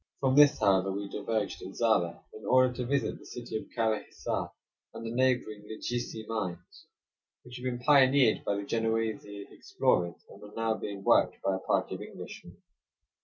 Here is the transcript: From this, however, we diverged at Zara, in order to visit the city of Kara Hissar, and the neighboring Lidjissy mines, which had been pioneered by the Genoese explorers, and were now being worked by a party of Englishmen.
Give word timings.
From 0.19 0.35
this, 0.35 0.59
however, 0.59 0.91
we 0.91 1.07
diverged 1.07 1.61
at 1.61 1.75
Zara, 1.75 2.23
in 2.33 2.43
order 2.43 2.73
to 2.73 2.87
visit 2.87 3.19
the 3.19 3.25
city 3.27 3.55
of 3.59 3.65
Kara 3.75 4.03
Hissar, 4.03 4.51
and 4.95 5.05
the 5.05 5.11
neighboring 5.13 5.61
Lidjissy 5.67 6.25
mines, 6.27 6.87
which 7.43 7.57
had 7.57 7.65
been 7.65 7.77
pioneered 7.77 8.43
by 8.43 8.55
the 8.55 8.65
Genoese 8.65 9.23
explorers, 9.23 10.25
and 10.27 10.41
were 10.41 10.55
now 10.55 10.73
being 10.73 11.03
worked 11.03 11.39
by 11.43 11.55
a 11.55 11.59
party 11.59 11.93
of 11.93 12.01
Englishmen. 12.01 12.57